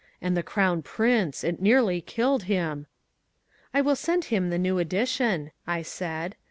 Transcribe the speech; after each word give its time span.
And 0.19 0.35
the 0.35 0.41
Crown 0.41 0.81
Prince! 0.81 1.43
It 1.43 1.61
nearly 1.61 2.01
killed 2.01 2.45
him!" 2.49 2.87
"I 3.71 3.81
will 3.81 3.95
send 3.95 4.23
him 4.25 4.49
the 4.49 4.57
new 4.57 4.79
edition," 4.79 5.51
I 5.67 5.83
said. 5.83 6.35